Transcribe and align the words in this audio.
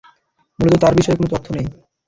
মুলত 0.59 0.75
তার 0.81 0.93
বিষয়ে 0.97 1.17
কোনো 1.17 1.29
তথ্য 1.33 1.47
নেই। 1.55 1.65